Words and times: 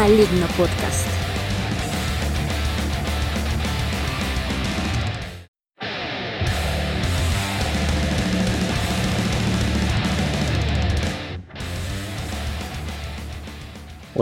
Maligno 0.00 0.46
Podcast. 0.56 1.09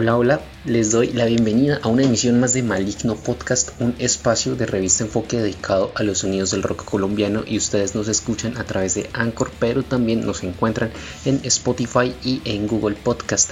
Hola, 0.01 0.17
hola, 0.17 0.41
les 0.65 0.93
doy 0.93 1.09
la 1.09 1.25
bienvenida 1.25 1.81
a 1.83 1.89
una 1.89 2.05
emisión 2.05 2.39
más 2.39 2.53
de 2.53 2.63
Maligno 2.63 3.17
Podcast, 3.17 3.71
un 3.81 3.97
espacio 3.99 4.55
de 4.55 4.65
revista 4.65 5.03
enfoque 5.03 5.39
dedicado 5.39 5.91
a 5.97 6.05
los 6.05 6.19
sonidos 6.19 6.53
del 6.53 6.63
rock 6.63 6.85
colombiano 6.85 7.43
y 7.45 7.57
ustedes 7.57 7.97
nos 7.97 8.07
escuchan 8.07 8.57
a 8.59 8.65
través 8.65 8.95
de 8.95 9.11
Anchor, 9.13 9.51
pero 9.59 9.83
también 9.83 10.25
nos 10.25 10.45
encuentran 10.45 10.93
en 11.25 11.41
Spotify 11.43 12.15
y 12.23 12.41
en 12.45 12.69
Google 12.69 12.95
Podcast. 12.95 13.51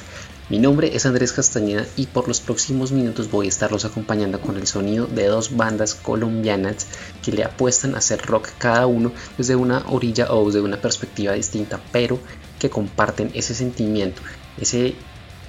Mi 0.49 0.61
nombre 0.61 0.95
es 0.95 1.05
Andrés 1.05 1.33
Castañeda 1.33 1.85
y 1.97 2.07
por 2.07 2.29
los 2.29 2.39
próximos 2.39 2.93
minutos 2.93 3.29
voy 3.29 3.47
a 3.47 3.49
estarlos 3.49 3.85
acompañando 3.85 4.41
con 4.41 4.57
el 4.57 4.69
sonido 4.69 5.09
de 5.09 5.27
dos 5.27 5.57
bandas 5.57 5.97
colombianas 5.97 6.87
que 7.25 7.33
le 7.33 7.43
apuestan 7.43 7.97
a 7.97 7.99
hacer 7.99 8.25
rock 8.25 8.51
cada 8.59 8.87
uno 8.87 9.11
desde 9.37 9.57
una 9.57 9.83
orilla 9.89 10.33
o 10.33 10.47
desde 10.47 10.61
una 10.61 10.81
perspectiva 10.81 11.33
distinta, 11.33 11.81
pero 11.91 12.21
que 12.61 12.71
comparten 12.71 13.33
ese 13.35 13.53
sentimiento, 13.53 14.23
ese 14.61 14.95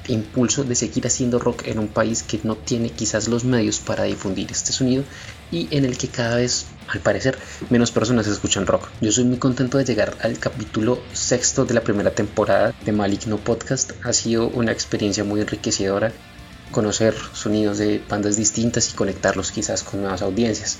impulso 0.07 0.63
de 0.63 0.75
seguir 0.75 1.07
haciendo 1.07 1.39
rock 1.39 1.67
en 1.67 1.79
un 1.79 1.87
país 1.87 2.23
que 2.23 2.39
no 2.43 2.55
tiene 2.55 2.89
quizás 2.89 3.27
los 3.27 3.43
medios 3.43 3.79
para 3.79 4.03
difundir 4.03 4.51
este 4.51 4.71
sonido 4.71 5.03
y 5.51 5.67
en 5.71 5.85
el 5.85 5.97
que 5.97 6.07
cada 6.07 6.37
vez, 6.37 6.65
al 6.87 6.99
parecer, 6.99 7.37
menos 7.69 7.91
personas 7.91 8.27
escuchan 8.27 8.67
rock. 8.67 8.87
Yo 9.01 9.11
soy 9.11 9.25
muy 9.25 9.37
contento 9.37 9.77
de 9.77 9.85
llegar 9.85 10.17
al 10.21 10.39
capítulo 10.39 10.99
sexto 11.13 11.65
de 11.65 11.73
la 11.73 11.81
primera 11.81 12.11
temporada 12.11 12.73
de 12.85 12.91
Maligno 12.91 13.37
Podcast. 13.37 13.91
Ha 14.03 14.13
sido 14.13 14.47
una 14.49 14.71
experiencia 14.71 15.23
muy 15.23 15.41
enriquecedora 15.41 16.11
conocer 16.71 17.15
sonidos 17.33 17.77
de 17.77 18.01
bandas 18.07 18.35
distintas 18.35 18.89
y 18.89 18.93
conectarlos 18.93 19.51
quizás 19.51 19.83
con 19.83 20.01
nuevas 20.01 20.21
audiencias. 20.21 20.79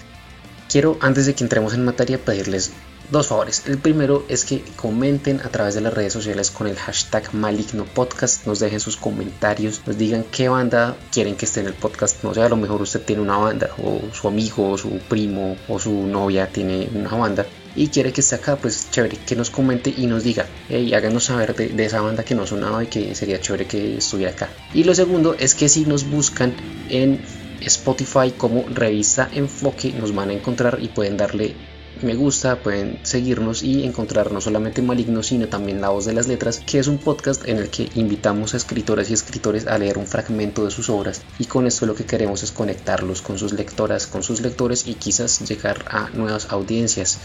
Quiero, 0.70 0.98
antes 1.00 1.26
de 1.26 1.34
que 1.34 1.44
entremos 1.44 1.74
en 1.74 1.86
materia, 1.86 2.18
pedirles 2.18 2.72
dos 3.10 3.28
favores. 3.28 3.64
El 3.68 3.78
primero 3.78 4.26
es 4.28 4.46
que 4.46 4.64
comenten 4.76 5.40
a 5.42 5.50
través 5.50 5.76
de 5.76 5.82
las 5.82 5.94
redes 5.94 6.14
sociales 6.14 6.52
con 6.52 6.68
el 6.68 6.76
hashtag 6.76 7.34
Maligno 7.34 7.86
Podcast, 7.86 8.46
nos 8.46 8.60
dejen 8.60 8.80
sus 8.80 8.98
comentarios, 8.98 9.82
nos 9.86 9.98
digan 9.98 10.26
qué 10.32 10.50
banda 10.50 10.96
quieren 11.12 11.36
que 11.36 11.46
esté 11.46 11.62
en 11.62 11.68
el 11.68 11.74
podcast. 11.74 12.24
No 12.24 12.34
sé, 12.34 12.42
a 12.42 12.50
lo 12.50 12.58
mejor 12.58 12.82
usted 12.82 13.02
tiene 13.02 13.22
una 13.22 13.38
banda, 13.38 13.70
o 13.84 14.02
su 14.14 14.28
amigo, 14.28 14.72
o 14.72 14.78
su 14.78 15.00
primo, 15.10 15.56
o 15.68 15.80
su 15.80 15.92
novia 15.92 16.48
tiene 16.48 16.90
una 16.94 17.10
banda 17.10 17.46
y 17.76 17.90
quiere 17.90 18.12
que 18.12 18.22
esté 18.22 18.36
acá, 18.36 18.56
pues 18.56 18.90
chévere, 18.90 19.18
que 19.18 19.36
nos 19.36 19.52
comente 19.52 19.94
y 19.96 20.08
nos 20.08 20.24
diga, 20.24 20.48
y 20.68 20.94
háganos 20.94 21.26
saber 21.26 21.56
de, 21.56 21.70
de, 21.70 21.86
esa 21.86 22.02
banda 22.02 22.24
que 22.24 22.34
no 22.34 22.48
sonaba 22.48 22.84
y 22.84 22.88
que 22.88 23.14
sería 23.14 23.40
chévere 23.40 23.68
que 23.68 23.98
estuviera 23.98 24.32
acá. 24.32 24.50
Y 24.74 24.84
lo 24.84 24.96
segundo 24.96 25.36
es 25.38 25.54
que 25.54 25.70
si 25.70 25.86
nos 25.86 26.10
buscan 26.10 26.56
en 26.90 27.22
Spotify 27.62 28.32
como 28.36 28.66
revista 28.68 29.30
Enfoque, 29.32 29.94
nos 29.94 30.14
van 30.14 30.32
a 30.32 30.34
encontrar 30.34 30.80
y 30.82 30.88
pueden 30.88 31.18
darle 31.18 31.56
me 32.02 32.16
gusta, 32.16 32.60
pueden 32.60 33.00
seguirnos 33.04 33.64
y 33.64 33.84
encontrar 33.84 34.32
no 34.32 34.42
solamente 34.42 34.82
Maligno, 34.82 35.24
sino 35.24 35.48
también 35.48 35.82
La 35.82 35.90
Voz 35.90 36.06
de 36.06 36.14
las 36.14 36.28
Letras, 36.28 36.60
que 36.60 36.80
es 36.80 36.88
un 36.88 36.98
podcast 36.98 37.48
en 37.48 37.58
el 37.58 37.70
que 37.70 37.90
invitamos 37.96 38.54
a 38.54 38.58
escritoras 38.58 39.10
y 39.10 39.14
escritores 39.14 39.68
a 39.68 39.78
leer 39.78 39.98
un 39.98 40.08
fragmento 40.08 40.66
de 40.66 40.72
sus 40.72 40.90
obras 40.90 41.22
y 41.40 41.46
con 41.46 41.68
esto 41.68 41.86
lo 41.86 41.96
que 41.96 42.06
queremos 42.06 42.44
es 42.44 42.52
conectarlos 42.52 43.22
con 43.22 43.38
sus 43.38 43.54
lectoras, 43.54 44.08
con 44.08 44.24
sus 44.24 44.42
lectores 44.42 44.88
y 44.88 44.96
quizás 44.96 45.48
llegar 45.48 45.86
a 45.90 46.10
nuevas 46.10 46.48
audiencias. 46.52 47.20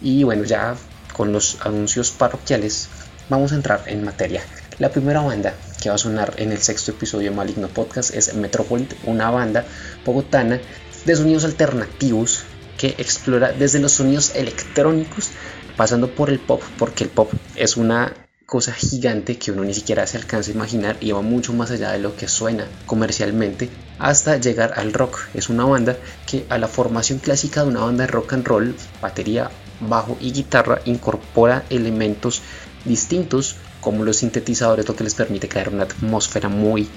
Y 0.00 0.24
bueno, 0.24 0.44
ya 0.44 0.76
con 1.12 1.32
los 1.32 1.58
anuncios 1.64 2.10
parroquiales 2.10 2.88
vamos 3.28 3.52
a 3.52 3.56
entrar 3.56 3.84
en 3.86 4.04
materia. 4.04 4.42
La 4.78 4.90
primera 4.90 5.20
banda 5.20 5.54
que 5.82 5.88
va 5.88 5.94
a 5.94 5.98
sonar 5.98 6.34
en 6.36 6.52
el 6.52 6.58
sexto 6.58 6.90
episodio 6.90 7.30
de 7.30 7.36
Maligno 7.36 7.68
Podcast 7.68 8.14
es 8.14 8.34
Metropolit, 8.34 8.92
una 9.04 9.30
banda 9.30 9.64
bogotana 10.04 10.60
de 11.06 11.16
sonidos 11.16 11.44
alternativos 11.44 12.44
que 12.76 12.94
explora 12.98 13.52
desde 13.52 13.80
los 13.80 13.92
sonidos 13.92 14.34
electrónicos 14.34 15.30
pasando 15.76 16.10
por 16.10 16.30
el 16.30 16.38
pop, 16.38 16.62
porque 16.78 17.04
el 17.04 17.10
pop 17.10 17.32
es 17.54 17.76
una 17.76 18.12
cosa 18.46 18.72
gigante 18.72 19.38
que 19.38 19.50
uno 19.50 19.64
ni 19.64 19.74
siquiera 19.74 20.06
se 20.06 20.16
alcanza 20.16 20.52
a 20.52 20.54
imaginar 20.54 20.96
y 21.00 21.10
va 21.10 21.20
mucho 21.20 21.52
más 21.52 21.72
allá 21.72 21.90
de 21.90 21.98
lo 21.98 22.16
que 22.16 22.28
suena 22.28 22.66
comercialmente 22.86 23.68
hasta 23.98 24.36
llegar 24.36 24.74
al 24.76 24.92
rock. 24.92 25.18
Es 25.34 25.48
una 25.48 25.64
banda 25.64 25.96
que 26.26 26.46
a 26.48 26.56
la 26.56 26.68
formación 26.68 27.18
clásica 27.18 27.62
de 27.62 27.70
una 27.70 27.80
banda 27.80 28.06
de 28.06 28.12
rock 28.12 28.34
and 28.34 28.46
roll, 28.46 28.76
batería, 29.02 29.50
bajo 29.80 30.16
y 30.20 30.32
guitarra 30.32 30.80
incorpora 30.84 31.64
elementos 31.70 32.42
distintos 32.84 33.56
como 33.80 34.04
los 34.04 34.18
sintetizadores, 34.18 34.88
lo 34.88 34.94
que 34.94 35.04
les 35.04 35.14
permite 35.14 35.48
crear 35.48 35.68
una 35.68 35.84
atmósfera 35.84 36.48
muy 36.48 36.88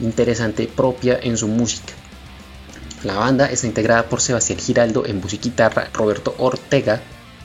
interesante 0.00 0.66
propia 0.66 1.18
en 1.22 1.36
su 1.36 1.48
música. 1.48 1.92
La 3.06 3.14
banda 3.14 3.46
está 3.46 3.68
integrada 3.68 4.08
por 4.08 4.20
Sebastián 4.20 4.58
Giraldo 4.58 5.06
en 5.06 5.20
voz 5.20 5.32
y 5.32 5.38
guitarra, 5.38 5.90
Roberto 5.92 6.34
Ortega 6.38 7.00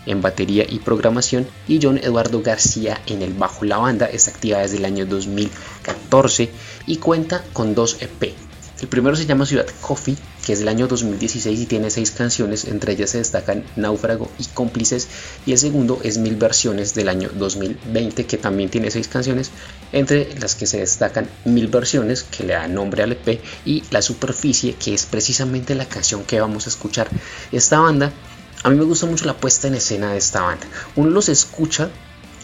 en 0.07 0.19
batería 0.19 0.65
y 0.67 0.79
programación 0.79 1.47
y 1.67 1.79
John 1.79 1.99
Eduardo 1.99 2.41
García 2.41 2.99
en 3.05 3.21
el 3.21 3.33
bajo. 3.33 3.63
La 3.63 3.77
banda 3.77 4.07
está 4.07 4.31
activa 4.31 4.57
desde 4.57 4.77
el 4.77 4.85
año 4.85 5.05
2014 5.05 6.49
y 6.87 6.97
cuenta 6.97 7.43
con 7.53 7.75
dos 7.75 8.01
EP. 8.01 8.33
El 8.81 8.87
primero 8.87 9.15
se 9.15 9.27
llama 9.27 9.45
Ciudad 9.45 9.67
Coffee, 9.79 10.17
que 10.43 10.53
es 10.53 10.59
del 10.59 10.67
año 10.67 10.87
2016 10.87 11.59
y 11.59 11.65
tiene 11.67 11.91
seis 11.91 12.09
canciones, 12.09 12.65
entre 12.65 12.93
ellas 12.93 13.11
se 13.11 13.19
destacan 13.19 13.63
Náufrago 13.75 14.27
y 14.39 14.45
Cómplices, 14.45 15.07
y 15.45 15.51
el 15.51 15.59
segundo 15.59 15.99
es 16.03 16.17
Mil 16.17 16.35
Versiones 16.35 16.95
del 16.95 17.09
año 17.09 17.29
2020, 17.31 18.25
que 18.25 18.37
también 18.39 18.71
tiene 18.71 18.89
seis 18.89 19.07
canciones, 19.07 19.51
entre 19.91 20.33
las 20.39 20.55
que 20.55 20.65
se 20.65 20.79
destacan 20.79 21.29
Mil 21.45 21.67
Versiones, 21.67 22.23
que 22.23 22.43
le 22.43 22.53
da 22.53 22.67
nombre 22.67 23.03
al 23.03 23.11
EP, 23.11 23.39
y 23.65 23.83
La 23.91 24.01
Superficie, 24.01 24.73
que 24.73 24.95
es 24.95 25.05
precisamente 25.05 25.75
la 25.75 25.85
canción 25.85 26.23
que 26.23 26.41
vamos 26.41 26.65
a 26.65 26.69
escuchar. 26.69 27.07
Esta 27.51 27.79
banda, 27.79 28.11
a 28.63 28.69
mí 28.71 28.75
me 28.77 28.85
gusta 28.85 29.05
mucho 29.05 29.25
la 29.25 29.37
puesta 29.37 29.67
en 29.67 29.75
escena 29.75 30.11
de 30.11 30.17
esta 30.17 30.41
banda. 30.41 30.65
Uno 30.95 31.11
los 31.11 31.29
escucha 31.29 31.91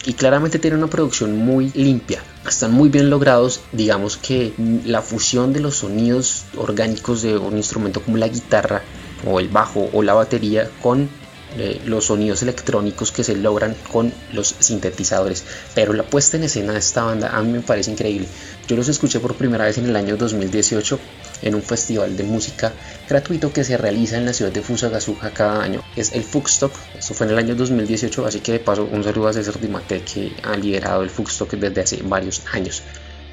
y 0.07 0.13
claramente 0.13 0.57
tiene 0.57 0.77
una 0.77 0.87
producción 0.87 1.37
muy 1.37 1.69
limpia. 1.75 2.23
Están 2.47 2.71
muy 2.71 2.87
bien 2.87 3.09
logrados, 3.09 3.59
digamos 3.73 4.15
que 4.15 4.53
la 4.85 5.01
fusión 5.01 5.51
de 5.51 5.59
los 5.59 5.79
sonidos 5.79 6.45
orgánicos 6.55 7.21
de 7.21 7.37
un 7.37 7.57
instrumento 7.57 8.01
como 8.01 8.15
la 8.15 8.29
guitarra 8.29 8.83
o 9.25 9.41
el 9.41 9.49
bajo 9.49 9.89
o 9.91 10.01
la 10.01 10.13
batería 10.13 10.71
con 10.81 11.09
eh, 11.57 11.81
los 11.85 12.05
sonidos 12.05 12.41
electrónicos 12.41 13.11
que 13.11 13.25
se 13.25 13.35
logran 13.35 13.75
con 13.91 14.13
los 14.31 14.55
sintetizadores. 14.59 15.43
Pero 15.75 15.91
la 15.91 16.03
puesta 16.03 16.37
en 16.37 16.43
escena 16.43 16.71
de 16.71 16.79
esta 16.79 17.03
banda 17.03 17.35
a 17.35 17.41
mí 17.41 17.51
me 17.51 17.59
parece 17.59 17.91
increíble. 17.91 18.29
Yo 18.65 18.77
los 18.77 18.87
escuché 18.87 19.19
por 19.19 19.35
primera 19.35 19.65
vez 19.65 19.77
en 19.77 19.87
el 19.87 19.95
año 19.97 20.15
2018 20.15 20.99
en 21.41 21.55
un 21.55 21.61
festival 21.61 22.17
de 22.17 22.23
música 22.23 22.73
gratuito 23.09 23.51
que 23.53 23.63
se 23.63 23.77
realiza 23.77 24.17
en 24.17 24.25
la 24.25 24.33
ciudad 24.33 24.51
de 24.51 24.61
Fusagasugá 24.61 25.31
cada 25.31 25.63
año. 25.63 25.81
Es 25.95 26.13
el 26.13 26.23
Fuxstock, 26.23 26.73
esto 26.97 27.13
fue 27.13 27.27
en 27.27 27.33
el 27.33 27.39
año 27.39 27.55
2018, 27.55 28.25
así 28.25 28.39
que 28.39 28.53
de 28.53 28.59
paso 28.59 28.87
un 28.91 29.03
saludo 29.03 29.27
a 29.27 29.33
César 29.33 29.59
Dimate 29.59 30.01
que 30.01 30.33
ha 30.43 30.55
liderado 30.55 31.03
el 31.03 31.09
Fuxstock 31.09 31.51
desde 31.53 31.81
hace 31.81 32.01
varios 32.03 32.43
años. 32.51 32.83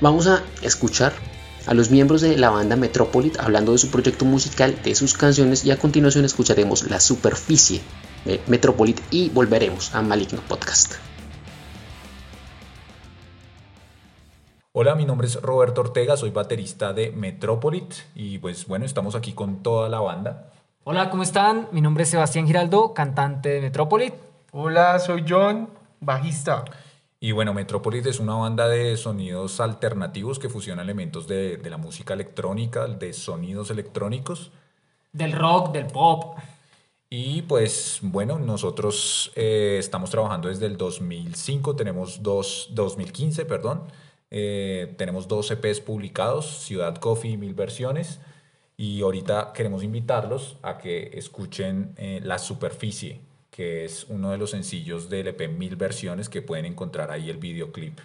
Vamos 0.01 0.27
a 0.27 0.43
escuchar 0.63 1.13
a 1.67 1.75
los 1.75 1.91
miembros 1.91 2.21
de 2.21 2.37
la 2.37 2.51
banda 2.51 2.77
Metropolit 2.77 3.39
hablando 3.39 3.73
de 3.73 3.79
su 3.79 3.89
proyecto 3.89 4.25
musical, 4.25 4.77
de 4.83 4.95
sus 4.95 5.15
canciones 5.15 5.65
y 5.65 5.71
a 5.71 5.79
continuación 5.79 6.25
escucharemos 6.25 6.91
La 6.91 7.01
Superficie 7.01 7.81
de 8.25 8.41
Metropolit 8.47 9.01
y 9.11 9.31
volveremos 9.31 9.95
a 9.95 10.03
Maligno 10.03 10.43
Podcast. 10.47 10.95
Hola, 14.77 14.97
mi 14.97 15.05
nombre 15.05 15.29
es 15.29 15.41
Roberto 15.41 15.83
Ortega, 15.83 16.17
soy 16.17 16.31
baterista 16.31 16.93
de 16.93 17.13
Metropolit 17.13 17.95
y 18.17 18.39
pues 18.39 18.67
bueno, 18.67 18.85
estamos 18.85 19.15
aquí 19.15 19.33
con 19.33 19.63
toda 19.63 19.89
la 19.89 20.01
banda. 20.01 20.51
Hola, 20.83 21.11
¿cómo 21.11 21.23
están? 21.23 21.69
Mi 21.71 21.81
nombre 21.81 22.03
es 22.03 22.09
Sebastián 22.09 22.45
Giraldo, 22.45 22.93
cantante 22.93 23.51
de 23.51 23.61
Metropolit. 23.61 24.15
Hola, 24.51 24.99
soy 24.99 25.25
John, 25.29 25.69
bajista. 26.01 26.65
Y 27.21 27.31
bueno, 27.31 27.55
Metropolis 27.55 28.05
es 28.07 28.19
una 28.19 28.35
banda 28.35 28.67
de 28.67 28.97
sonidos 28.97 29.61
alternativos 29.61 30.41
que 30.41 30.49
fusiona 30.49 30.83
elementos 30.83 31.29
de, 31.29 31.57
de, 31.57 31.71
la 31.71 31.77
música 31.77 32.15
electrónica, 32.15 32.89
de 32.89 33.13
sonidos 33.13 33.71
electrónicos. 33.71 34.51
Del 35.13 35.35
rock, 35.35 35.71
del 35.71 35.87
pop. 35.87 36.37
Y 37.09 37.43
pues 37.43 38.01
bueno, 38.03 38.41
nosotros 38.41 39.31
eh, 39.37 39.77
estamos 39.79 40.11
trabajando 40.11 40.49
desde 40.49 40.67
el 40.67 40.77
2005, 40.77 41.77
tenemos 41.77 42.25
dos, 42.25 42.71
2015, 42.73 43.45
perdón. 43.45 43.83
Eh, 44.37 44.93
tenemos 44.97 45.29
dos 45.29 45.49
EPs 45.53 45.79
publicados, 45.79 46.65
Ciudad 46.65 46.97
Coffee 46.97 47.31
y 47.31 47.37
Mil 47.37 47.55
Versiones. 47.55 48.19
Y 48.77 49.01
ahorita 49.03 49.53
queremos 49.55 49.85
invitarlos 49.85 50.57
a 50.63 50.77
que 50.79 51.13
escuchen 51.15 51.95
eh, 51.97 52.21
La 52.21 52.41
Superficie, 52.41 53.21
que 53.53 53.85
es 53.85 54.07
uno 54.09 54.33
de 54.33 54.39
los 54.39 54.51
sencillos 54.51 55.09
del 55.09 55.29
EP 55.29 55.49
Mil 55.49 55.77
Versiones 55.77 56.29
que 56.29 56.43
pueden 56.43 56.65
encontrar 56.65 57.13
ahí 57.13 57.31
el 57.31 57.37
videoclip 57.37 58.01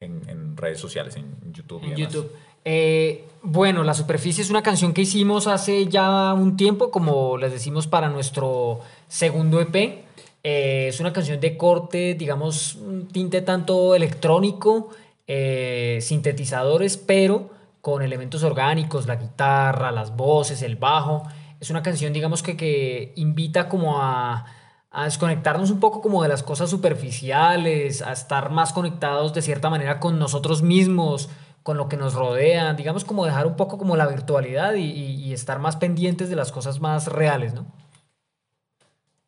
en, 0.00 0.22
en 0.26 0.56
redes 0.56 0.80
sociales, 0.80 1.16
en 1.16 1.52
YouTube. 1.52 1.84
En 1.84 1.96
YouTube. 1.96 2.32
Eh, 2.64 3.26
bueno, 3.42 3.84
La 3.84 3.92
Superficie 3.92 4.42
es 4.42 4.48
una 4.48 4.62
canción 4.62 4.94
que 4.94 5.02
hicimos 5.02 5.46
hace 5.46 5.86
ya 5.88 6.32
un 6.32 6.56
tiempo, 6.56 6.90
como 6.90 7.36
les 7.36 7.52
decimos, 7.52 7.86
para 7.86 8.08
nuestro 8.08 8.80
segundo 9.06 9.60
EP. 9.60 10.04
Eh, 10.46 10.88
es 10.88 11.00
una 11.00 11.12
canción 11.12 11.40
de 11.40 11.56
corte, 11.56 12.14
digamos, 12.14 12.74
un 12.76 13.08
tinte 13.08 13.42
tanto 13.42 13.94
electrónico, 13.94 14.90
eh, 15.26 15.98
sintetizadores, 16.00 16.96
pero 16.96 17.50
con 17.80 18.02
elementos 18.02 18.42
orgánicos, 18.42 19.06
la 19.06 19.16
guitarra, 19.16 19.92
las 19.92 20.16
voces, 20.16 20.62
el 20.62 20.76
bajo. 20.76 21.22
Es 21.60 21.70
una 21.70 21.82
canción, 21.82 22.12
digamos 22.12 22.42
que, 22.42 22.56
que 22.56 23.12
invita 23.16 23.68
como 23.68 24.00
a, 24.02 24.46
a 24.90 25.04
desconectarnos 25.04 25.70
un 25.70 25.80
poco 25.80 26.00
como 26.00 26.22
de 26.22 26.28
las 26.28 26.42
cosas 26.42 26.70
superficiales, 26.70 28.02
a 28.02 28.12
estar 28.12 28.50
más 28.50 28.72
conectados 28.72 29.34
de 29.34 29.42
cierta 29.42 29.70
manera 29.70 30.00
con 30.00 30.18
nosotros 30.18 30.62
mismos, 30.62 31.28
con 31.62 31.76
lo 31.76 31.88
que 31.88 31.96
nos 31.96 32.14
rodea, 32.14 32.74
digamos 32.74 33.04
como 33.04 33.24
dejar 33.24 33.46
un 33.46 33.56
poco 33.56 33.78
como 33.78 33.96
la 33.96 34.06
virtualidad 34.06 34.74
y, 34.74 34.82
y- 34.84 35.14
y 35.24 35.32
estar 35.32 35.58
más 35.58 35.76
pendientes 35.76 36.28
de 36.28 36.36
las 36.36 36.52
cosas 36.52 36.80
más 36.80 37.06
reales, 37.08 37.54
¿no? 37.54 37.66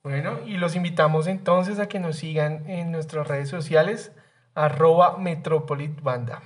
Bueno, 0.03 0.39
y 0.47 0.57
los 0.57 0.77
invitamos 0.77 1.27
entonces 1.27 1.79
a 1.81 1.89
que 1.89 1.99
nos 1.99 2.17
sigan 2.17 2.69
en 2.71 2.93
nuestras 2.93 3.27
redes 3.27 3.49
sociales, 3.49 4.13
arroba 4.57 5.19
metropolitbanda. 5.19 6.43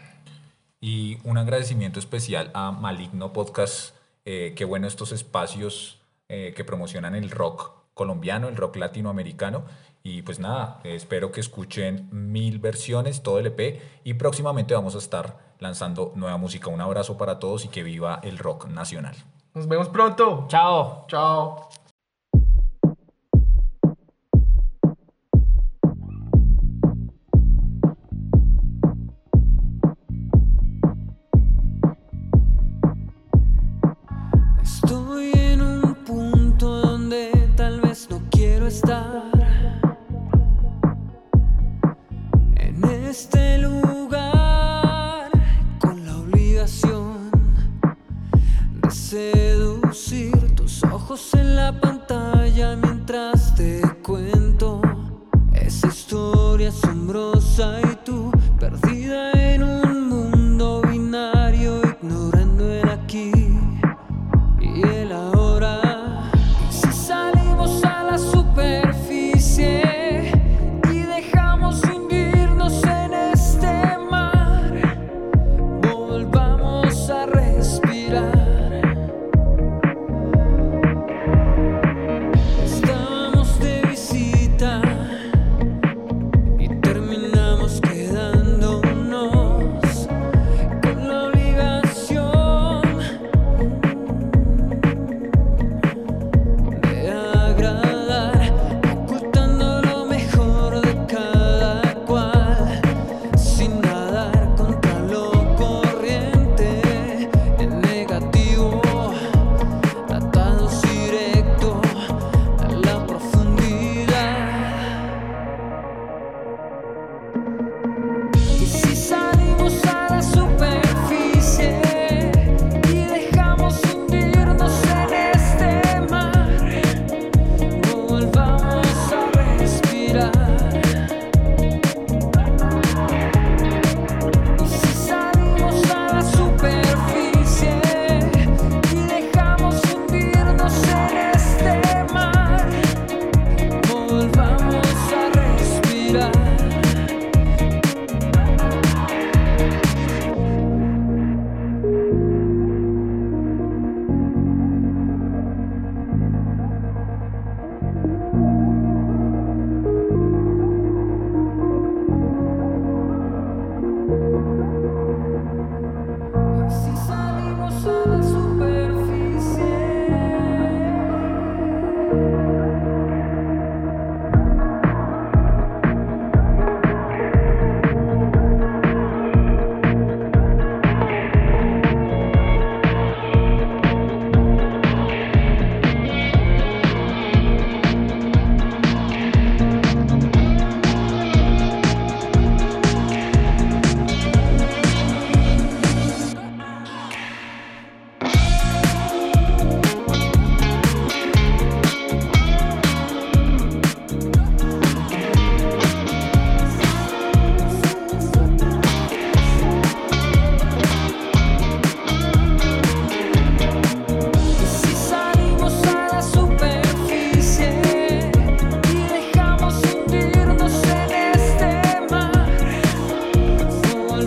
Y 0.81 1.19
un 1.25 1.39
agradecimiento 1.39 1.99
especial 1.99 2.51
a 2.55 2.73
Maligno 2.73 3.33
Podcast. 3.33 3.95
eh, 4.27 4.53
qué 4.55 4.67
bueno 4.67 4.87
estos 4.87 5.13
espacios 5.13 5.99
eh, 6.29 6.53
que 6.55 6.63
promocionan 6.63 7.15
el 7.15 7.31
rock 7.31 7.73
colombiano, 7.95 8.49
el 8.49 8.57
rock 8.57 8.77
latinoamericano. 8.77 9.65
Y 10.03 10.23
pues 10.23 10.39
nada, 10.39 10.81
eh, 10.85 10.95
espero 10.95 11.33
que 11.33 11.41
escuchen 11.41 12.09
mil 12.13 12.59
versiones, 12.59 13.23
todo 13.23 13.39
el 13.39 13.47
EP. 13.47 13.81
Y 14.05 14.15
próximamente 14.15 14.75
vamos 14.75 14.95
a 14.95 14.99
estar 14.99 15.39
lanzando 15.59 16.13
nueva 16.15 16.37
música. 16.37 16.69
Un 16.69 16.81
abrazo 16.81 17.17
para 17.17 17.39
todos 17.39 17.65
y 17.65 17.69
que 17.69 17.83
viva 17.83 18.21
el 18.23 18.39
rock 18.39 18.69
nacional. 18.69 19.17
Nos 19.55 19.67
vemos 19.67 19.89
pronto. 19.89 20.47
Chao. 20.49 21.07
Chao. 21.09 21.71
Seducir 48.91 50.55
tus 50.57 50.83
ojos 50.85 51.33
en 51.35 51.57
la 51.57 51.81
pantalla 51.81 52.77
mientras 52.77 53.55
te 53.55 53.81
cuento 54.03 54.81
esa 55.53 55.89
historia 55.89 56.71
asombrosa 56.71 57.81
y 57.81 57.97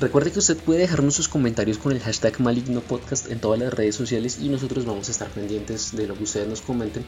Recuerde 0.00 0.32
que 0.32 0.40
usted 0.40 0.58
puede 0.58 0.80
dejarnos 0.80 1.14
sus 1.14 1.28
comentarios 1.28 1.78
con 1.78 1.92
el 1.92 2.00
hashtag 2.00 2.40
Maligno 2.40 2.80
Podcast 2.80 3.30
en 3.30 3.38
todas 3.38 3.60
las 3.60 3.72
redes 3.72 3.94
sociales 3.94 4.38
y 4.40 4.48
nosotros 4.48 4.84
vamos 4.84 5.08
a 5.08 5.12
estar 5.12 5.28
pendientes 5.28 5.96
de 5.96 6.08
lo 6.08 6.16
que 6.16 6.24
ustedes 6.24 6.48
nos 6.48 6.62
comenten. 6.62 7.06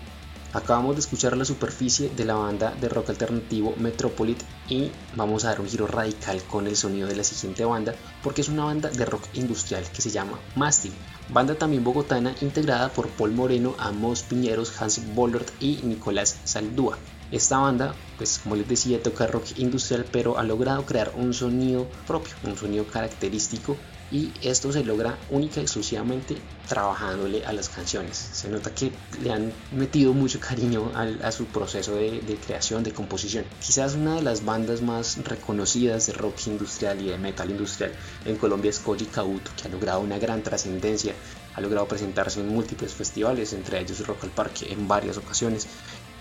Acabamos 0.52 0.94
de 0.94 1.00
escuchar 1.00 1.36
la 1.36 1.44
superficie 1.44 2.10
de 2.16 2.24
la 2.24 2.34
banda 2.34 2.74
de 2.80 2.88
rock 2.88 3.10
alternativo 3.10 3.74
Metropolit 3.76 4.40
y 4.68 4.92
vamos 5.16 5.44
a 5.44 5.48
dar 5.48 5.60
un 5.60 5.68
giro 5.68 5.88
radical 5.88 6.40
con 6.44 6.68
el 6.68 6.76
sonido 6.76 7.08
de 7.08 7.16
la 7.16 7.24
siguiente 7.24 7.64
banda 7.64 7.94
porque 8.22 8.42
es 8.42 8.48
una 8.48 8.64
banda 8.64 8.88
de 8.88 9.04
rock 9.04 9.24
industrial 9.34 9.82
que 9.92 10.00
se 10.00 10.10
llama 10.10 10.38
Mastil. 10.54 10.92
Banda 11.28 11.56
también 11.56 11.82
bogotana 11.82 12.36
integrada 12.40 12.88
por 12.90 13.08
Paul 13.08 13.32
Moreno, 13.32 13.74
Amos 13.78 14.22
Piñeros, 14.22 14.80
Hans 14.80 15.02
Bollert 15.14 15.50
y 15.60 15.80
Nicolás 15.82 16.38
Saldúa. 16.44 16.96
Esta 17.30 17.58
banda, 17.58 17.94
pues 18.18 18.38
como 18.38 18.54
les 18.54 18.68
decía, 18.68 19.02
toca 19.02 19.26
rock 19.26 19.46
industrial, 19.56 20.06
pero 20.12 20.38
ha 20.38 20.44
logrado 20.44 20.86
crear 20.86 21.12
un 21.16 21.34
sonido 21.34 21.88
propio, 22.06 22.34
un 22.44 22.56
sonido 22.56 22.86
característico 22.86 23.76
y 24.12 24.32
esto 24.42 24.72
se 24.72 24.84
logra 24.84 25.18
única 25.30 25.58
y 25.58 25.64
exclusivamente 25.64 26.36
trabajándole 26.68 27.44
a 27.44 27.52
las 27.52 27.68
canciones. 27.68 28.16
Se 28.16 28.48
nota 28.48 28.72
que 28.72 28.92
le 29.20 29.32
han 29.32 29.52
metido 29.72 30.12
mucho 30.12 30.38
cariño 30.38 30.92
a 30.94 31.32
su 31.32 31.46
proceso 31.46 31.96
de, 31.96 32.38
creación, 32.46 32.84
de 32.84 32.92
composición. 32.92 33.44
Quizás 33.60 33.94
una 33.94 34.14
de 34.14 34.22
las 34.22 34.44
bandas 34.44 34.80
más 34.80 35.18
reconocidas 35.24 36.06
de 36.06 36.12
rock 36.12 36.46
industrial 36.46 37.00
y 37.00 37.08
de 37.08 37.18
metal 37.18 37.50
industrial 37.50 37.92
en 38.24 38.36
Colombia 38.36 38.70
es 38.70 38.78
Koji 38.78 39.06
Kauto, 39.06 39.50
que 39.60 39.66
ha 39.66 39.70
logrado 39.70 40.00
una 40.00 40.18
gran 40.18 40.42
trascendencia, 40.42 41.14
ha 41.54 41.60
logrado 41.60 41.88
presentarse 41.88 42.40
en 42.40 42.48
múltiples 42.48 42.94
festivales, 42.94 43.52
entre 43.52 43.80
ellos 43.80 44.06
Rock 44.06 44.24
al 44.24 44.30
Parque 44.30 44.72
en 44.72 44.86
varias 44.86 45.16
ocasiones 45.16 45.66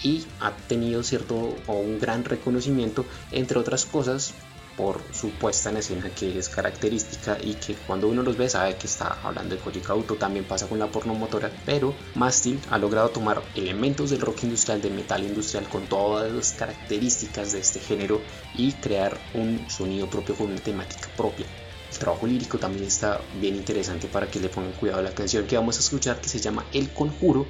y 0.03 0.25
ha 0.39 0.51
tenido 0.51 1.03
cierto 1.03 1.55
o 1.67 1.73
un 1.73 1.99
gran 1.99 2.23
reconocimiento 2.23 3.05
entre 3.31 3.59
otras 3.59 3.85
cosas 3.85 4.33
por 4.77 4.99
su 5.13 5.29
puesta 5.31 5.69
en 5.69 5.77
escena 5.77 6.09
que 6.09 6.37
es 6.37 6.49
característica 6.49 7.37
y 7.41 7.53
que 7.53 7.75
cuando 7.75 8.07
uno 8.07 8.23
los 8.23 8.37
ve 8.37 8.49
sabe 8.49 8.75
que 8.75 8.87
está 8.87 9.17
hablando 9.23 9.55
de 9.55 9.61
Koji 9.61 9.79
Kauto, 9.79 10.15
también 10.15 10.45
pasa 10.45 10.67
con 10.67 10.79
la 10.79 10.87
pornomotora, 10.87 11.51
pero 11.65 11.95
Mastil 12.15 12.59
ha 12.69 12.77
logrado 12.77 13.09
tomar 13.09 13.41
elementos 13.55 14.09
del 14.09 14.21
rock 14.21 14.43
industrial, 14.43 14.81
del 14.81 14.93
metal 14.93 15.23
industrial 15.23 15.67
con 15.69 15.87
todas 15.87 16.31
las 16.31 16.51
características 16.53 17.53
de 17.53 17.59
este 17.59 17.79
género 17.79 18.21
y 18.53 18.73
crear 18.73 19.17
un 19.33 19.65
sonido 19.69 20.09
propio 20.09 20.35
con 20.35 20.47
una 20.51 20.59
temática 20.59 21.07
propia. 21.15 21.45
El 21.91 21.97
trabajo 21.97 22.27
lírico 22.27 22.57
también 22.57 22.85
está 22.85 23.21
bien 23.39 23.55
interesante 23.55 24.07
para 24.07 24.29
que 24.29 24.39
le 24.39 24.49
pongan 24.49 24.73
cuidado 24.73 25.01
la 25.01 25.13
canción 25.13 25.47
que 25.47 25.55
vamos 25.55 25.77
a 25.77 25.79
escuchar 25.79 26.19
que 26.19 26.27
se 26.27 26.39
llama 26.39 26.65
El 26.73 26.91
Conjuro, 26.91 27.47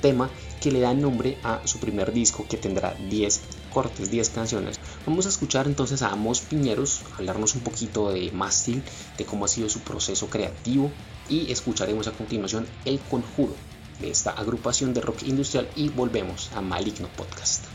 tema 0.00 0.28
que 0.64 0.72
le 0.72 0.80
da 0.80 0.94
nombre 0.94 1.36
a 1.42 1.60
su 1.66 1.78
primer 1.78 2.10
disco 2.10 2.46
que 2.48 2.56
tendrá 2.56 2.94
10 2.94 3.42
cortes, 3.70 4.10
10 4.10 4.30
canciones. 4.30 4.80
Vamos 5.04 5.26
a 5.26 5.28
escuchar 5.28 5.66
entonces 5.66 6.00
a 6.00 6.08
Amos 6.08 6.40
Piñeros, 6.40 7.02
hablarnos 7.18 7.54
un 7.54 7.60
poquito 7.60 8.10
de 8.10 8.30
Mastil, 8.32 8.82
de 9.18 9.26
cómo 9.26 9.44
ha 9.44 9.48
sido 9.48 9.68
su 9.68 9.80
proceso 9.80 10.30
creativo 10.30 10.90
y 11.28 11.52
escucharemos 11.52 12.08
a 12.08 12.12
continuación 12.12 12.66
El 12.86 12.98
Conjuro 12.98 13.54
de 14.00 14.08
esta 14.08 14.30
agrupación 14.30 14.94
de 14.94 15.02
rock 15.02 15.24
industrial 15.24 15.68
y 15.76 15.90
volvemos 15.90 16.50
a 16.54 16.62
Maligno 16.62 17.08
Podcast. 17.14 17.66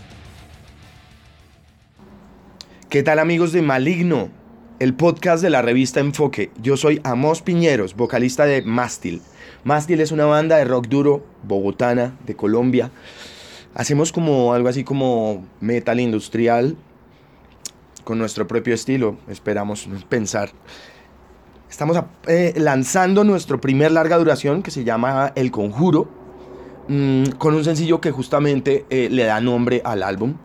¿Qué 2.90 3.04
tal 3.04 3.20
amigos 3.20 3.52
de 3.52 3.62
Maligno? 3.62 4.39
El 4.80 4.94
podcast 4.94 5.44
de 5.44 5.50
la 5.50 5.62
revista 5.62 6.00
Enfoque. 6.00 6.52
Yo 6.62 6.78
soy 6.78 7.02
Amos 7.04 7.42
Piñeros, 7.42 7.98
vocalista 7.98 8.46
de 8.46 8.62
Mástil. 8.62 9.22
Mástil 9.66 10.00
es 10.00 10.14
una 10.14 10.24
banda 10.24 10.56
de 10.56 10.64
rock 10.64 10.88
duro 10.88 11.26
bogotana 11.44 12.18
de 12.26 12.38
Colombia. 12.38 12.90
Hacemos 13.76 14.14
como 14.14 14.54
algo 14.54 14.70
así 14.70 14.86
como 14.86 15.46
metal 15.60 16.00
industrial 16.00 16.78
con 18.06 18.20
nuestro 18.20 18.48
propio 18.48 18.74
estilo, 18.74 19.18
esperamos 19.28 19.90
pensar. 20.08 20.52
Estamos 21.70 22.02
eh, 22.28 22.54
lanzando 22.56 23.26
nuestro 23.26 23.60
primer 23.60 23.92
larga 23.92 24.18
duración 24.18 24.64
que 24.64 24.72
se 24.72 24.86
llama 24.86 25.34
El 25.36 25.52
Conjuro, 25.52 26.08
mm, 26.88 27.32
con 27.38 27.54
un 27.54 27.66
sencillo 27.66 28.00
que 28.00 28.12
justamente 28.12 28.86
eh, 28.90 29.10
le 29.12 29.26
da 29.26 29.42
nombre 29.42 29.82
al 29.84 30.04
álbum. 30.04 30.36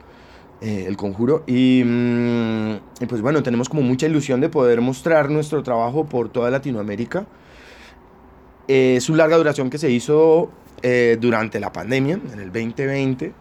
Eh, 0.64 0.86
el 0.88 0.96
Conjuro. 0.96 1.44
Y, 1.46 1.82
mm, 1.84 2.72
y, 3.02 3.06
pues 3.06 3.20
bueno, 3.20 3.42
tenemos 3.42 3.68
como 3.68 3.82
mucha 3.82 4.06
ilusión 4.06 4.40
de 4.40 4.48
poder 4.48 4.80
mostrar 4.80 5.28
nuestro 5.28 5.62
trabajo 5.62 6.06
por 6.06 6.30
toda 6.30 6.50
Latinoamérica. 6.50 7.26
Eh, 8.66 8.94
es 8.96 9.10
una 9.10 9.18
larga 9.18 9.36
duración 9.36 9.68
que 9.68 9.76
se 9.76 9.90
hizo 9.90 10.50
eh, 10.80 11.18
durante 11.20 11.60
la 11.60 11.70
pandemia, 11.70 12.18
en 12.32 12.40
el 12.40 12.50
2020. 12.50 13.34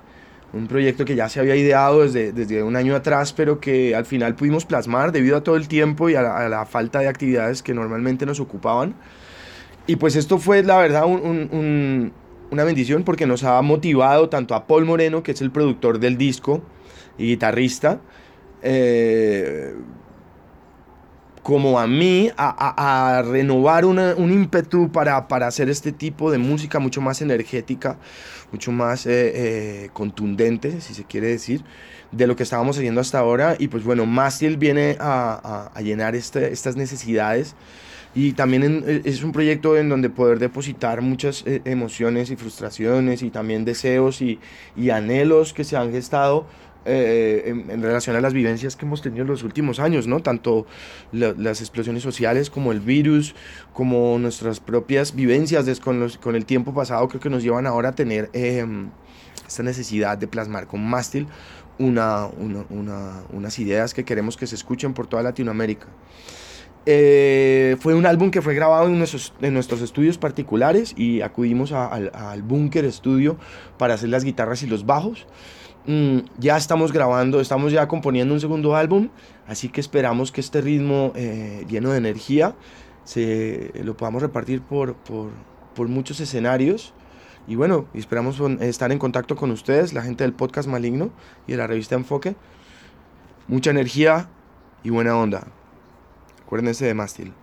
Un 0.52 0.68
proyecto 0.68 1.06
que 1.06 1.16
ya 1.16 1.30
se 1.30 1.40
había 1.40 1.56
ideado 1.56 2.02
desde, 2.02 2.34
desde 2.34 2.62
un 2.62 2.76
año 2.76 2.94
atrás, 2.94 3.32
pero 3.32 3.62
que 3.62 3.96
al 3.96 4.06
final 4.06 4.36
pudimos 4.36 4.66
plasmar 4.66 5.14
debido 5.14 5.38
a 5.38 5.44
todo 5.44 5.56
el 5.56 5.70
tiempo 5.70 6.10
y 6.10 6.16
a 6.16 6.22
la, 6.22 6.66
falta 6.66 7.00
de 7.00 7.08
actividades 7.08 7.64
que 7.64 7.74
normalmente 7.74 8.26
nos 8.26 8.42
ocupaban. 8.42 8.96
Y 9.88 9.96
pues 9.96 10.18
esto 10.18 10.40
fue, 10.40 10.62
la 10.62 10.78
verdad, 10.78 11.06
una 11.06 12.64
bendición 12.66 13.04
porque 13.04 13.26
nos 13.26 13.46
ha 13.46 13.62
motivado 13.62 14.28
tanto 14.28 14.56
a 14.56 14.68
Paul 14.68 14.84
Moreno, 14.84 15.24
que 15.24 15.32
es 15.32 15.42
el 15.42 15.52
productor 15.52 16.00
del 16.00 16.18
disco 16.18 16.62
y 17.18 17.28
guitarrista, 17.28 18.02
eh, 18.62 19.74
como 21.44 21.78
a 21.78 21.88
mí 21.88 22.32
a, 22.38 23.22
renovar 23.30 23.84
un 23.86 24.32
ímpetu 24.32 24.92
para, 24.92 25.28
para, 25.28 25.48
hacer 25.48 25.70
este 25.70 25.92
tipo 25.92 26.32
de 26.32 26.38
música 26.38 26.80
mucho 26.80 27.02
más 27.02 27.22
energética, 27.22 27.98
mucho 28.54 28.72
más 28.72 29.06
eh, 29.06 29.12
eh, 29.86 29.90
contundente, 29.92 30.80
si 30.80 30.94
se 30.94 31.04
quiere 31.04 31.28
decir, 31.28 31.64
de 32.12 32.28
lo 32.28 32.38
que 32.38 32.44
estábamos 32.44 32.78
haciendo 32.78 33.02
hasta 33.02 33.20
ahora. 33.20 33.58
Y 33.60 33.68
pues 33.68 33.84
bueno, 33.84 34.06
Mastil 34.06 34.56
viene 34.56 34.96
a, 35.00 35.70
llenar 35.84 36.16
este, 36.16 36.54
estas 36.54 36.78
necesidades. 36.78 37.56
Y 38.16 38.34
también 38.34 38.84
e, 38.88 39.02
es 39.04 39.24
un 39.24 39.32
proyecto 39.32 39.76
en 39.76 39.90
donde 39.90 40.10
poder 40.10 40.40
depositar 40.40 41.02
muchas 41.02 41.44
eh, 41.46 41.62
emociones 41.66 42.30
y 42.30 42.38
frustraciones 42.38 43.22
y 43.22 43.32
también 43.32 43.66
deseos 43.66 44.22
y, 44.22 44.40
y 44.78 44.92
anhelos 44.92 45.52
que 45.52 45.64
se 45.64 45.76
han 45.76 45.92
gestado 45.92 46.46
eh, 46.86 47.44
en, 47.46 47.82
relación 47.82 48.16
a 48.16 48.22
las 48.22 48.34
vivencias 48.34 48.76
que 48.76 48.86
hemos 48.86 49.02
tenido 49.02 49.24
en 49.24 49.30
los 49.30 49.44
últimos 49.44 49.80
años, 49.80 50.08
¿no? 50.08 50.22
Tanto 50.22 50.66
las 51.12 51.62
explosiones 51.62 52.04
sociales 52.04 52.50
como 52.50 52.72
el 52.72 52.80
virus, 52.80 53.36
como 53.74 54.18
nuestras 54.20 54.60
propias 54.60 55.16
vivencias 55.16 55.80
con, 55.80 56.10
con, 56.22 56.36
el 56.36 56.46
tiempo 56.46 56.74
pasado, 56.74 57.08
creo 57.08 57.22
que 57.22 57.30
nos 57.30 57.44
llevan 57.44 57.68
ahora 57.68 57.90
a 57.90 57.96
tener 57.96 58.30
em, 58.34 58.90
esta 59.48 59.64
necesidad 59.64 60.18
de 60.18 60.28
plasmar 60.28 60.68
con 60.68 60.86
Mástil 60.86 61.28
una, 61.80 62.28
unas 62.28 63.60
ideas 63.60 63.94
que 63.94 64.04
queremos 64.04 64.38
que 64.38 64.48
se 64.48 64.56
escuchen 64.56 64.94
por 64.94 65.08
toda 65.08 65.24
Latinoamérica. 65.24 65.88
Eh, 66.86 67.78
fue 67.80 67.94
un 67.94 68.06
álbum 68.06 68.30
que 68.30 68.42
fue 68.42 68.56
grabado 68.56 68.88
en 68.88 68.98
nuestros, 68.98 69.34
en 69.42 69.54
nuestros 69.54 69.82
estudios 69.82 70.18
particulares 70.18 70.94
y 70.98 71.22
acudimos 71.22 71.72
al, 71.72 72.12
al 72.14 72.42
Bunker 72.42 72.92
Studio 72.92 73.38
para 73.78 73.94
hacer 73.94 74.10
las 74.10 74.24
guitarras 74.24 74.64
y 74.64 74.68
los 74.68 74.86
bajos. 74.86 75.26
Mm, 75.86 76.20
ya 76.40 76.56
estamos 76.56 76.94
grabando, 76.94 77.42
estamos 77.42 77.72
ya 77.72 77.88
componiendo 77.88 78.34
un 78.34 78.40
segundo 78.40 78.76
álbum, 78.76 79.10
así 79.48 79.68
que 79.68 79.82
esperamos 79.82 80.32
que 80.32 80.40
este 80.40 80.62
ritmo 80.62 81.12
eh, 81.16 81.66
lleno 81.68 81.92
de 81.92 81.98
energía 81.98 82.56
se, 83.04 83.72
lo 83.84 83.98
podamos 83.98 84.22
repartir 84.22 84.62
por, 84.62 84.96
por, 84.96 85.32
por 85.76 85.88
muchos 85.88 86.20
escenarios. 86.20 86.94
Y 87.46 87.56
bueno, 87.56 87.88
esperamos 87.94 88.40
estar 88.62 88.94
en 88.94 89.00
contacto 89.00 89.36
con 89.36 89.52
ustedes, 89.52 89.92
la 89.92 90.02
gente 90.02 90.24
del 90.24 90.32
podcast 90.32 90.70
Maligno 90.70 91.12
y 91.46 91.52
de 91.52 91.58
la 91.58 91.68
revista 91.68 91.96
Enfoque. 91.96 92.38
Mucha 93.50 93.72
energía 93.72 94.30
y 94.82 94.90
buena 94.90 95.18
onda. 95.18 95.48
Acuérdense 96.46 96.86
de 96.86 96.94
Mástil. 96.94 97.43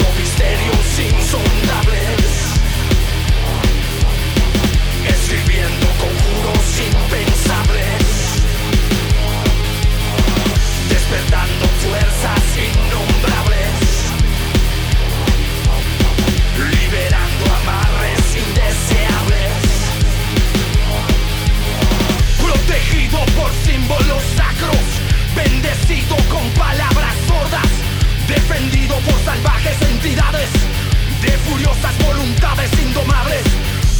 voluntades 32.05 32.71
indomables, 32.85 33.43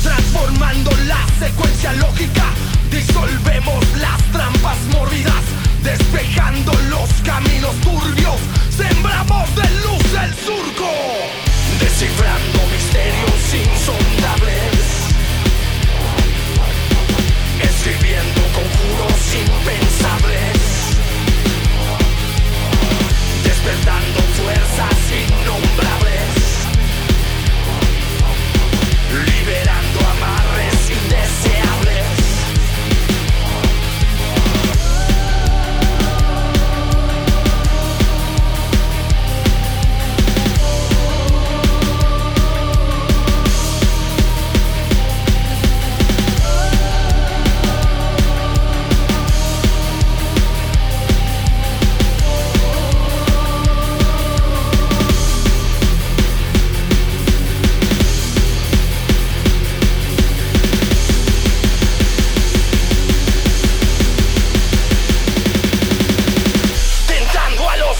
transformando 0.04 0.92
la 1.08 1.26
secuencia 1.40 1.94
lógica, 1.94 2.46
disolvemos 2.90 3.84
las 3.98 4.22
trampas 4.32 4.78
mórbidas, 4.92 5.44
despejando 5.84 6.72
los 6.90 7.10
caminos 7.24 7.76
turbios, 7.82 8.40
sembramos 8.70 9.48
de 9.56 9.70
luz 9.86 10.06
el 10.24 10.34
surco, 10.46 10.90
descifrando 11.80 12.60
misterios 12.72 13.42
insondables, 13.54 14.80
escribiendo 17.62 18.42
conjuros 18.54 19.20
impensables. 19.36 20.62
Despertando 23.44 24.22
fuerzas 24.42 24.98
innombrables, 25.12 25.71
Keep 29.42 29.50
it 29.50 29.68
out. 29.68 29.81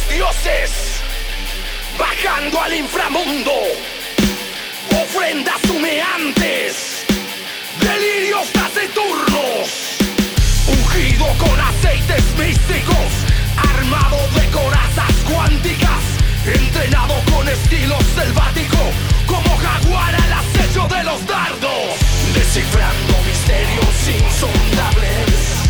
Dioses, 0.10 0.72
bajando 1.98 2.62
al 2.62 2.74
inframundo, 2.74 3.52
ofrendas 5.04 5.64
humeantes, 5.70 7.06
delirios 7.80 8.52
taciturnos, 8.54 9.98
ungido 10.68 11.28
con 11.38 11.60
aceites 11.60 12.24
místicos, 12.38 13.12
armado 13.58 14.18
de 14.36 14.48
corazas 14.52 15.14
cuánticas, 15.32 16.04
entrenado 16.46 17.16
con 17.34 17.48
estilo 17.48 17.98
selvático, 18.16 18.78
como 19.26 19.58
jaguar 19.58 20.16
al 20.16 20.34
acecho 20.34 20.88
de 20.88 21.04
los 21.04 21.26
dardos, 21.26 21.98
descifrando 22.34 23.22
misterios 23.24 24.08
insondables 24.08 25.62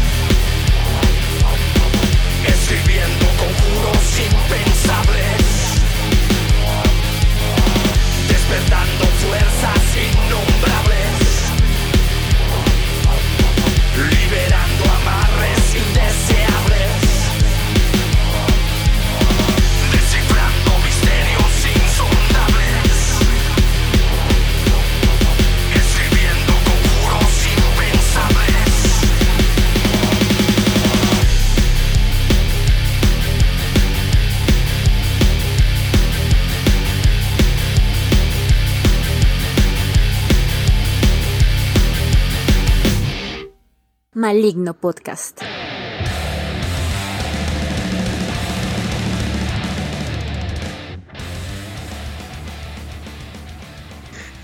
escribiendo 2.71 3.30
conjuros 3.71 4.19
impensables, 4.19 5.40
Maligno 44.31 44.73
Podcast. 44.73 45.41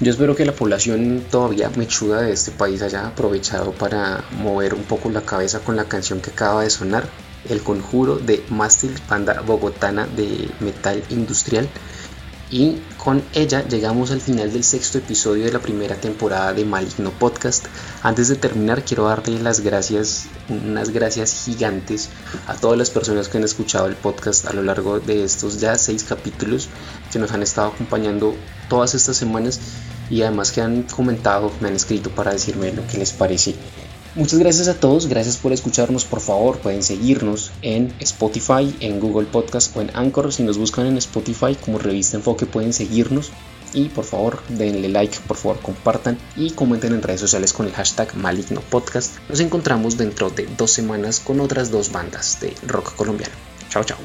Yo 0.02 0.12
espero 0.12 0.36
que 0.36 0.44
la 0.44 0.52
población 0.52 1.24
todavía 1.32 1.70
mechuda 1.78 2.20
de 2.24 2.34
este 2.34 2.52
país 2.52 2.82
haya 2.82 3.08
aprovechado 3.08 3.72
para 3.72 4.26
mover 4.42 4.74
un 4.74 4.84
poco 4.84 5.10
la 5.10 5.22
cabeza 5.22 5.62
con 5.62 5.78
la 5.78 5.86
canción 5.86 6.20
que 6.20 6.32
acaba 6.32 6.64
de 6.64 6.70
sonar, 6.70 7.08
El 7.48 7.62
Conjuro 7.62 8.18
de 8.18 8.44
Mástil, 8.50 8.94
banda 9.10 9.40
bogotana 9.40 10.06
de 10.06 10.50
metal 10.60 11.02
industrial. 11.12 11.70
Y 12.50 12.78
con 12.98 13.24
ella 13.34 13.68
llegamos 13.68 14.12
al 14.12 14.22
final 14.22 14.54
del 14.54 14.64
sexto 14.64 15.00
episodio 15.00 15.44
de 15.44 15.52
la 15.52 15.60
primera 15.60 15.96
temporada 15.96 16.54
de 16.54 16.64
Maligno 16.64 17.12
Podcast. 17.12 17.66
Antes 18.04 18.30
de 18.30 18.38
terminar 18.38 18.86
quiero 18.86 19.06
darle 19.06 19.42
las 19.42 19.60
gracias, 19.60 20.28
unas 20.48 20.92
gracias 20.92 21.44
gigantes 21.44 22.10
a 22.48 22.56
todas 22.56 22.78
las 22.78 22.90
personas 22.90 23.28
que 23.28 23.38
han 23.38 23.44
escuchado 23.44 23.88
el 23.88 23.96
podcast 23.98 24.46
a 24.46 24.54
lo 24.54 24.64
largo 24.64 25.02
de 25.02 25.26
estos 25.26 25.60
ya 25.60 25.78
seis 25.78 26.06
capítulos 26.06 26.70
que 27.12 27.20
nos 27.20 27.34
han 27.34 27.44
estado 27.44 27.68
acompañando 27.70 28.34
todas 28.70 28.96
estas 28.96 29.18
semanas 29.18 29.60
y 30.10 30.22
además 30.22 30.54
que 30.54 30.62
han 30.62 30.84
comentado, 30.84 31.52
me 31.60 31.68
han 31.68 31.76
escrito 31.76 32.12
para 32.12 32.32
decirme 32.32 32.72
lo 32.72 32.88
que 32.88 32.98
les 32.98 33.12
parece 33.12 33.56
Muchas 34.18 34.40
gracias 34.40 34.68
a 34.68 34.80
todos, 34.80 35.06
gracias 35.06 35.38
por 35.38 35.54
escucharnos, 35.54 36.04
por 36.04 36.22
favor 36.22 36.58
pueden 36.58 36.82
seguirnos 36.82 37.52
en 37.62 37.94
Spotify, 38.00 38.76
en 38.80 39.00
Google 39.00 39.28
Podcast 39.28 39.78
o 39.78 39.82
en 39.82 39.96
Anchor, 39.96 40.34
si 40.34 40.42
nos 40.42 40.58
buscan 40.58 40.88
en 40.88 40.98
Spotify 40.98 41.54
como 41.54 41.78
Revista 41.78 42.18
Enfoque 42.18 42.48
pueden 42.48 42.74
seguirnos 42.74 43.32
y 43.76 43.90
por 43.90 44.06
favor 44.06 44.42
denle 44.50 44.90
like, 44.90 45.20
por 45.28 45.38
favor 45.38 45.60
compartan 45.60 46.18
y 46.36 46.50
comenten 46.50 46.94
en 46.94 47.04
redes 47.04 47.22
sociales 47.22 47.54
con 47.54 47.68
el 47.68 47.74
hashtag 47.74 48.16
Maligno 48.16 48.62
Podcast. 48.62 49.18
Nos 49.30 49.40
encontramos 49.40 49.98
dentro 49.98 50.32
de 50.32 50.48
dos 50.58 50.72
semanas 50.72 51.20
con 51.20 51.40
otras 51.40 51.70
dos 51.70 51.92
bandas 51.92 52.40
de 52.42 52.56
rock 52.66 52.96
colombiano. 52.96 53.36
Chao, 53.70 53.84
chao. 53.84 54.00